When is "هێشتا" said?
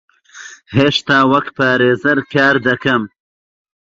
0.75-1.17